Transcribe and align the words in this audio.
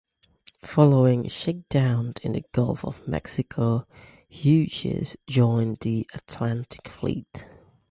Following 0.65 1.27
shakedown 1.27 2.15
in 2.23 2.31
the 2.31 2.43
Gulf 2.53 2.83
of 2.83 3.07
Mexico, 3.07 3.85
"Hughes" 4.27 5.15
joined 5.27 5.77
the 5.81 6.09
Atlantic 6.15 6.89
Fleet. 6.89 7.45